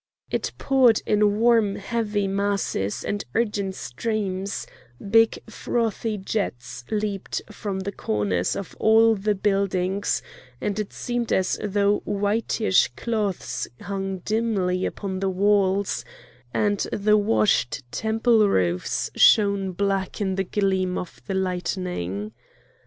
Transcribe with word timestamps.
It 0.31 0.51
poured 0.57 0.99
in 1.05 1.37
warm 1.39 1.75
heavy 1.75 2.27
masses 2.27 3.05
and 3.05 3.23
urgent 3.35 3.75
streams; 3.75 4.65
big 5.11 5.37
frothy 5.47 6.17
jets 6.17 6.83
leaped 6.89 7.39
from 7.51 7.81
the 7.81 7.91
corners 7.91 8.55
of 8.55 8.75
all 8.79 9.13
the 9.13 9.35
buildings; 9.35 10.23
and 10.59 10.79
it 10.79 10.91
seemed 10.91 11.31
as 11.31 11.59
though 11.63 11.99
whitish 12.03 12.87
cloths 12.97 13.67
hung 13.79 14.17
dimly 14.25 14.87
upon 14.87 15.19
the 15.19 15.29
walls, 15.29 16.03
and 16.51 16.79
the 16.91 17.15
washed 17.15 17.83
temple 17.91 18.49
roofs 18.49 19.11
shone 19.15 19.71
black 19.71 20.19
in 20.19 20.33
the 20.33 20.43
gleam 20.43 20.97
of 20.97 21.21
the 21.27 21.35
lightning. 21.35 22.31